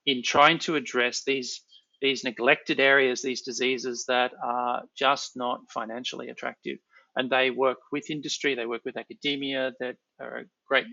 [0.05, 1.61] in trying to address these
[2.01, 6.77] these neglected areas, these diseases that are just not financially attractive.
[7.15, 10.85] And they work with industry, they work with academia, that are a great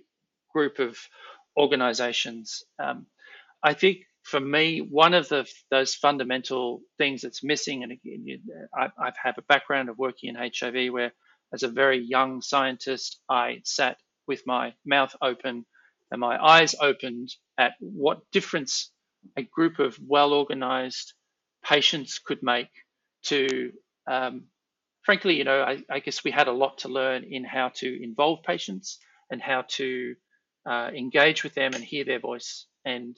[0.52, 0.98] group of
[1.56, 2.64] organizations.
[2.82, 3.06] Um,
[3.62, 8.40] I think for me, one of the those fundamental things that's missing, and again, you,
[8.76, 11.12] I, I have a background of working in HIV where
[11.52, 15.64] as a very young scientist, I sat with my mouth open
[16.10, 18.90] and my eyes opened at what difference
[19.36, 21.14] a group of well organized
[21.64, 22.70] patients could make
[23.26, 23.72] to,
[24.08, 24.46] um,
[25.04, 28.04] frankly, you know, I, I, guess we had a lot to learn in how to
[28.04, 28.98] involve patients
[29.30, 30.14] and how to
[30.68, 32.66] uh, engage with them and hear their voice.
[32.84, 33.16] And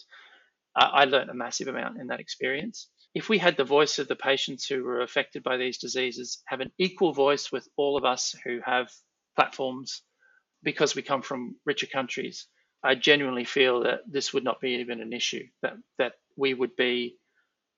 [0.84, 2.88] I learned a massive amount in that experience.
[3.14, 6.60] If we had the voice of the patients who were affected by these diseases have
[6.60, 8.90] an equal voice with all of us who have
[9.36, 10.02] platforms
[10.62, 12.46] because we come from richer countries,
[12.82, 16.76] I genuinely feel that this would not be even an issue, that, that we would
[16.76, 17.16] be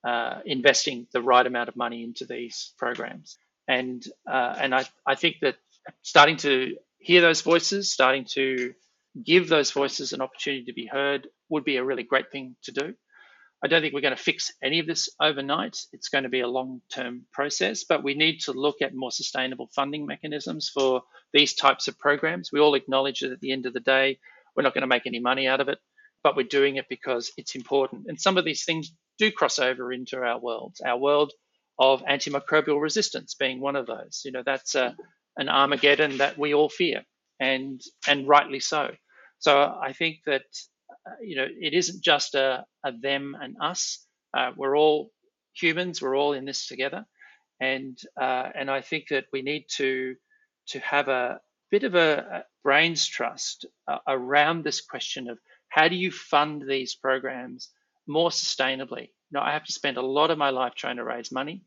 [0.07, 3.39] uh, investing the right amount of money into these programs.
[3.69, 5.57] And, uh, and I, I think that
[6.03, 8.75] starting to hear those voices, starting to
[9.25, 12.73] give those voices an opportunity to be heard would be a really great thing to
[12.73, 12.94] do.
[13.62, 15.77] I don't think we're going to fix any of this overnight.
[15.92, 19.11] It's going to be a long term process, but we need to look at more
[19.12, 21.03] sustainable funding mechanisms for
[21.35, 22.51] these types of programs.
[22.53, 24.18] We all acknowledge that at the end of the day,
[24.57, 25.79] we're not going to make any money out of it,
[26.23, 28.07] but we're doing it because it's important.
[28.09, 31.33] And some of these things do cross over into our worlds, our world
[31.79, 34.23] of antimicrobial resistance being one of those.
[34.25, 34.96] You know, that's a,
[35.37, 37.05] an Armageddon that we all fear,
[37.40, 38.90] and and rightly so.
[39.38, 40.42] So I think that
[41.07, 44.07] uh, you know it isn't just a, a them and us.
[44.37, 45.11] Uh, we're all
[45.55, 46.03] humans.
[46.03, 47.05] We're all in this together,
[47.61, 50.14] and uh, and I think that we need to
[50.68, 55.38] to have a bit of a, brains trust uh, around this question of
[55.70, 57.70] how do you fund these programs
[58.07, 59.03] more sustainably.
[59.03, 61.62] You know, I have to spend a lot of my life trying to raise money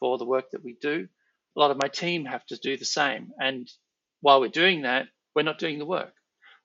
[0.00, 1.06] for the work that we do.
[1.56, 3.30] A lot of my team have to do the same.
[3.38, 3.68] And
[4.22, 6.14] while we're doing that, we're not doing the work.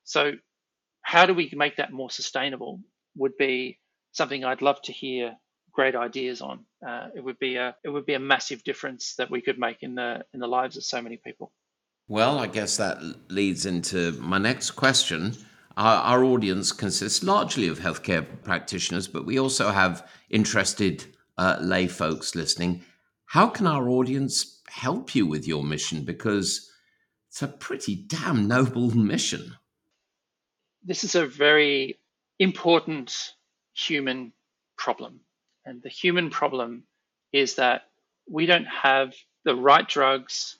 [0.04, 0.32] So,
[1.02, 2.80] how do we make that more sustainable?
[3.16, 3.78] Would be
[4.12, 5.36] something I'd love to hear
[5.72, 6.64] great ideas on.
[6.86, 9.82] Uh, it would be a it would be a massive difference that we could make
[9.82, 11.52] in the in the lives of so many people.
[12.08, 12.98] Well, I guess that
[13.30, 15.36] leads into my next question.
[15.76, 21.04] Our, our, audience consists largely of healthcare practitioners, but we also have interested
[21.36, 22.82] uh, lay folks listening.
[23.26, 26.02] How can our audience help you with your mission?
[26.02, 26.67] Because
[27.28, 29.54] it's a pretty damn noble mission.
[30.82, 31.98] This is a very
[32.38, 33.32] important
[33.74, 34.32] human
[34.76, 35.20] problem.
[35.64, 36.84] And the human problem
[37.32, 37.82] is that
[38.30, 39.14] we don't have
[39.44, 40.58] the right drugs.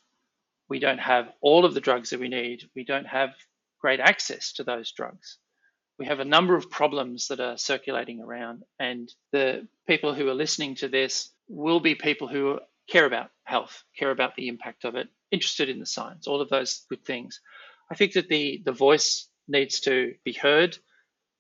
[0.69, 2.69] We don't have all of the drugs that we need.
[2.77, 3.31] We don't have
[3.81, 5.39] great access to those drugs.
[5.99, 10.35] We have a number of problems that are circulating around, and the people who are
[10.35, 14.95] listening to this will be people who care about health, care about the impact of
[14.95, 17.41] it, interested in the science, all of those good things.
[17.91, 20.77] I think that the, the voice needs to be heard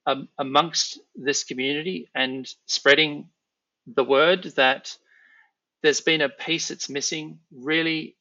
[0.06, 3.28] um, amongst this community and spreading
[3.86, 4.96] the word that
[5.82, 7.38] there's been a piece that's missing.
[7.52, 8.16] Really,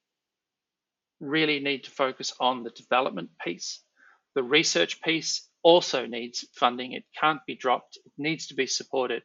[1.20, 3.82] really need to focus on the development piece.
[4.36, 6.92] The research piece also needs funding.
[6.92, 9.24] It can't be dropped, it needs to be supported.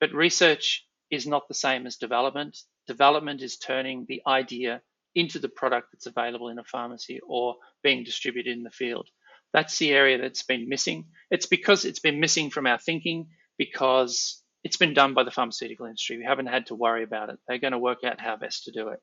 [0.00, 2.58] But research is not the same as development.
[2.86, 4.82] Development is turning the idea
[5.14, 9.08] into the product that's available in a pharmacy or being distributed in the field.
[9.52, 11.06] That's the area that's been missing.
[11.30, 15.86] It's because it's been missing from our thinking because it's been done by the pharmaceutical
[15.86, 16.18] industry.
[16.18, 17.38] We haven't had to worry about it.
[17.48, 19.00] They're going to work out how best to do it.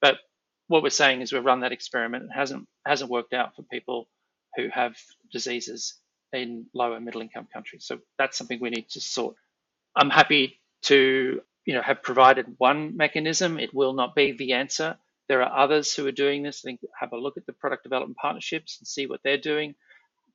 [0.00, 0.18] But
[0.68, 2.24] what we're saying is we've run that experiment.
[2.24, 4.08] It hasn't hasn't worked out for people
[4.56, 4.96] who have
[5.32, 5.94] diseases
[6.32, 7.84] in lower middle income countries.
[7.86, 9.36] So that's something we need to sort.
[9.96, 13.58] I'm happy to you know have provided one mechanism.
[13.58, 14.96] It will not be the answer.
[15.28, 16.62] There are others who are doing this.
[16.64, 19.74] I think have a look at the product development partnerships and see what they're doing.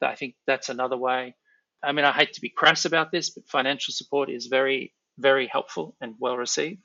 [0.02, 1.36] I think that's another way.
[1.84, 5.48] I mean, I hate to be crass about this, but financial support is very, very
[5.48, 6.82] helpful and well received.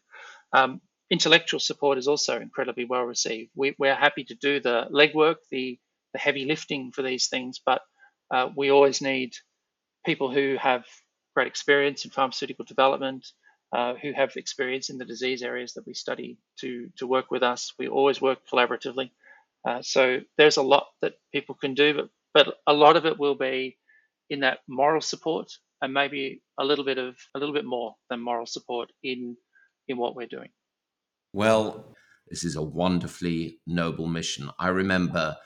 [0.52, 0.80] Um,
[1.10, 3.50] intellectual support is also incredibly well received.
[3.54, 5.78] We, are happy to do the legwork, the,
[6.12, 7.82] the heavy lifting for these things, but
[8.30, 9.32] uh, we always need
[10.04, 10.84] people who have
[11.34, 13.26] great experience in pharmaceutical development,
[13.72, 17.42] uh, who have experience in the disease areas that we study to, to work with
[17.42, 17.72] us.
[17.78, 19.10] We always work collaboratively.
[19.68, 23.18] Uh, so there's a lot that people can do, but, but a lot of it
[23.18, 23.76] will be
[24.30, 25.50] in that moral support
[25.80, 29.36] and maybe a little bit of a little bit more than moral support in
[29.86, 30.48] in what we're doing.
[31.32, 31.94] Well,
[32.28, 34.50] this is a wonderfully noble mission.
[34.58, 35.36] I remember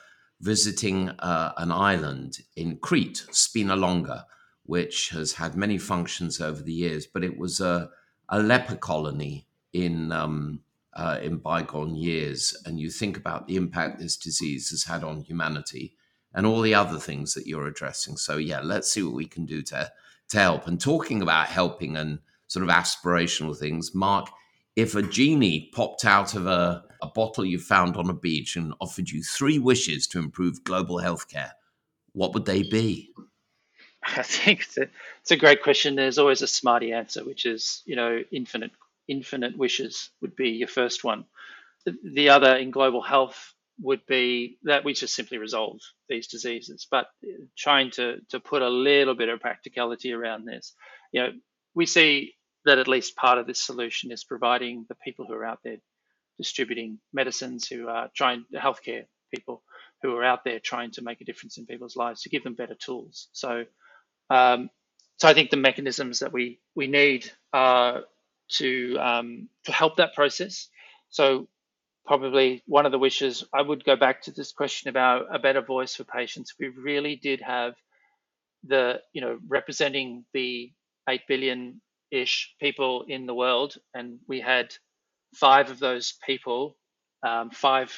[0.41, 4.25] visiting uh, an island in Crete, Spinalonga,
[4.63, 7.89] which has had many functions over the years, but it was a,
[8.29, 10.61] a leper colony in um,
[10.95, 12.55] uh, in bygone years.
[12.65, 15.95] And you think about the impact this disease has had on humanity
[16.33, 18.17] and all the other things that you're addressing.
[18.17, 19.91] So yeah, let's see what we can do to
[20.29, 20.67] to help.
[20.67, 24.29] And talking about helping and sort of aspirational things, Mark,
[24.75, 28.73] if a genie popped out of a, a bottle you found on a beach and
[28.79, 31.51] offered you three wishes to improve global healthcare,
[32.13, 33.11] what would they be?
[34.17, 34.87] I think it's a,
[35.21, 35.95] it's a great question.
[35.95, 38.71] There's always a smarty answer, which is, you know, infinite
[39.07, 41.25] infinite wishes would be your first one.
[41.85, 46.87] The, the other in global health would be that we just simply resolve these diseases,
[46.89, 47.07] but
[47.57, 50.73] trying to to put a little bit of practicality around this.
[51.11, 51.29] You know,
[51.75, 52.33] we see
[52.65, 55.77] that at least part of this solution is providing the people who are out there
[56.37, 59.63] distributing medicines, who are trying healthcare people
[60.01, 62.55] who are out there trying to make a difference in people's lives to give them
[62.55, 63.29] better tools.
[63.31, 63.65] So,
[64.29, 64.69] um,
[65.17, 68.03] so I think the mechanisms that we we need are
[68.53, 70.69] to um, to help that process.
[71.09, 71.47] So,
[72.05, 75.61] probably one of the wishes I would go back to this question about a better
[75.61, 76.53] voice for patients.
[76.59, 77.75] We really did have
[78.63, 80.71] the you know representing the
[81.09, 84.73] eight billion ish people in the world, and we had
[85.35, 86.77] five of those people,
[87.23, 87.91] um, five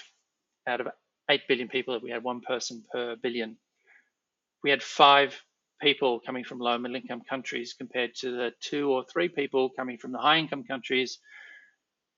[0.67, 0.87] out of
[1.29, 3.57] 8 billion people, we had one person per billion.
[4.63, 5.39] We had five
[5.85, 9.99] people coming from low middle income countries compared to the two or three people coming
[9.99, 11.19] from the high income countries.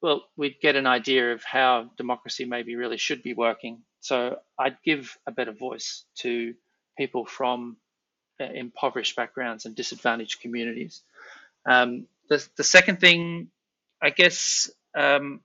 [0.01, 3.81] Well, we'd get an idea of how democracy maybe really should be working.
[3.99, 6.53] So I'd give a better voice to
[6.97, 7.75] people from
[8.39, 11.01] uh, impoverished backgrounds and disadvantaged communities.
[11.69, 13.49] Um, the, the second thing,
[14.01, 15.41] I guess, um,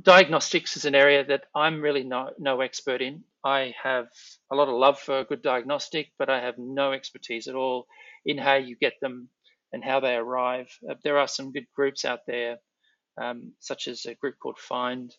[0.00, 3.24] diagnostics is an area that I'm really no, no expert in.
[3.44, 4.08] I have
[4.50, 7.86] a lot of love for a good diagnostic, but I have no expertise at all
[8.24, 9.28] in how you get them
[9.72, 10.68] and how they arrive.
[10.88, 12.58] Uh, there are some good groups out there,
[13.20, 15.14] um, such as a group called Find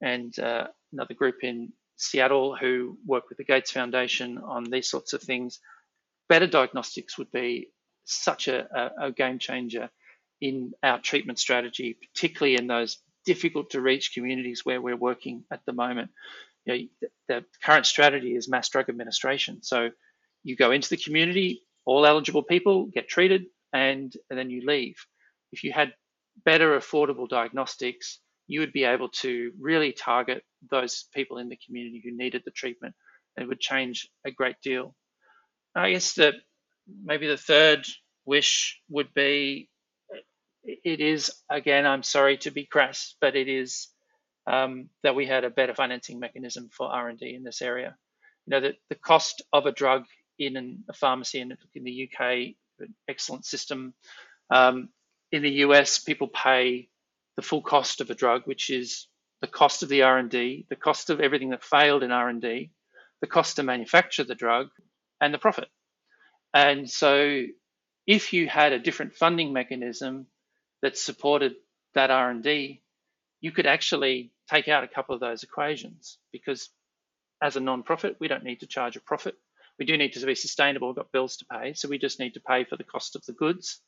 [0.00, 5.12] and uh, another group in Seattle who work with the Gates Foundation on these sorts
[5.12, 5.60] of things.
[6.28, 7.68] Better diagnostics would be
[8.04, 9.90] such a, a, a game changer
[10.40, 15.60] in our treatment strategy, particularly in those difficult to reach communities where we're working at
[15.66, 16.10] the moment.
[16.64, 19.62] You know, the, current strategy is mass drug administration.
[19.62, 19.90] So
[20.42, 24.96] you go into the community, all eligible people get treated, and, and then you leave.
[25.52, 25.92] If you had
[26.44, 32.00] better affordable diagnostics, you would be able to really target those people in the community
[32.04, 32.94] who needed the treatment.
[33.36, 34.94] It would change a great deal.
[35.74, 36.34] I guess that
[37.04, 37.86] maybe the third
[38.24, 39.68] wish would be
[40.66, 41.86] it is again.
[41.86, 43.88] I'm sorry to be crass, but it is
[44.46, 47.96] um, that we had a better financing mechanism for R and D in this area.
[48.46, 50.04] You know, the, the cost of a drug
[50.38, 53.94] in an, a pharmacy in, in the UK, an excellent system.
[54.50, 54.90] Um,
[55.32, 56.88] in the US, people pay
[57.36, 59.08] the full cost of a drug, which is
[59.40, 62.70] the cost of the R&D, the cost of everything that failed in R&D,
[63.20, 64.68] the cost to manufacture the drug,
[65.20, 65.68] and the profit.
[66.54, 67.42] And so
[68.06, 70.26] if you had a different funding mechanism
[70.86, 71.56] that supported
[71.94, 72.80] that R&D,
[73.40, 76.70] you could actually take out a couple of those equations because
[77.42, 79.34] as a non-profit, we don't need to charge a profit.
[79.80, 80.86] We do need to be sustainable.
[80.86, 83.26] We've got bills to pay, so we just need to pay for the cost of
[83.26, 83.80] the goods,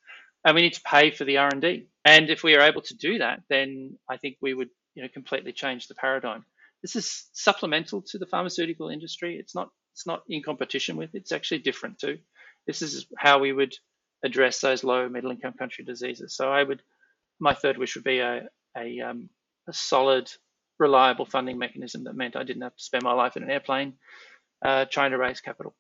[0.45, 1.87] and we need to pay for the R&D.
[2.05, 5.09] And if we are able to do that, then I think we would you know
[5.09, 6.45] completely change the paradigm.
[6.83, 9.37] This is supplemental to the pharmaceutical industry.
[9.37, 11.15] It's not it's not in competition with.
[11.15, 12.19] It's actually different too.
[12.67, 13.75] This is how we would
[14.25, 16.35] address those low middle income country diseases.
[16.37, 16.83] So I would
[17.41, 19.29] my third wish would be a a, um,
[19.69, 20.31] a solid,
[20.79, 23.95] reliable funding mechanism that meant I didn't have to spend my life in an airplane
[24.65, 25.75] uh, trying to raise capital.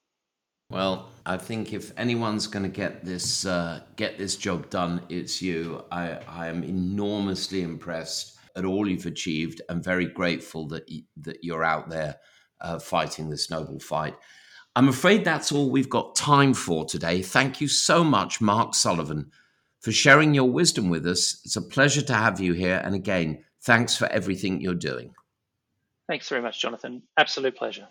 [0.71, 5.41] Well, I think if anyone's going to get this uh, get this job done, it's
[5.41, 5.85] you.
[5.91, 11.39] I, I am enormously impressed at all you've achieved and very grateful that, you, that
[11.43, 12.17] you're out there
[12.61, 14.15] uh, fighting this noble fight.
[14.79, 17.21] I'm afraid that's all we've got time for today.
[17.21, 19.33] Thank you so much, Mark Sullivan,
[19.81, 21.43] for sharing your wisdom with us.
[21.45, 22.81] It's a pleasure to have you here.
[22.85, 25.17] And again, thanks for everything you're doing.
[26.07, 27.03] Thanks very much, Jonathan.
[27.17, 27.89] Absolute pleasure.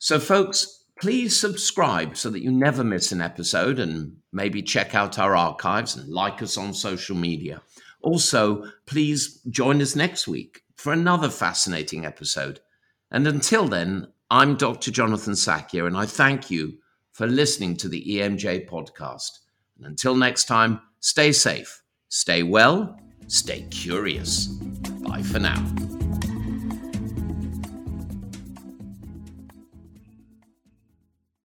[0.00, 5.20] So, folks, please subscribe so that you never miss an episode and maybe check out
[5.20, 7.62] our archives and like us on social media.
[8.02, 12.58] Also, please join us next week for another fascinating episode.
[13.12, 14.90] And until then, I'm Dr.
[14.90, 16.78] Jonathan Sackier, and I thank you
[17.12, 19.30] for listening to the EMJ podcast.
[19.76, 24.46] And until next time, stay safe, stay well, stay curious.
[24.48, 25.64] Bye for now.